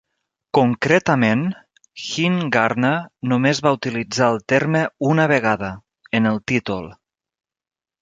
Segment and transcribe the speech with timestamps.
[0.57, 1.43] Concretament,
[2.05, 2.95] Hinegardner
[3.35, 5.73] només va utilitzar el terme una vegada:
[6.23, 6.95] en el títol.